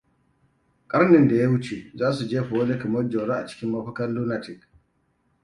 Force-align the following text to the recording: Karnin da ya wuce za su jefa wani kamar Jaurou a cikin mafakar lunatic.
Karnin 0.87 1.27
da 1.29 1.35
ya 1.35 1.49
wuce 1.49 1.91
za 1.95 2.13
su 2.13 2.27
jefa 2.29 2.57
wani 2.57 2.79
kamar 2.79 3.09
Jaurou 3.09 3.35
a 3.37 3.45
cikin 3.47 3.69
mafakar 3.71 4.09
lunatic. 4.09 4.61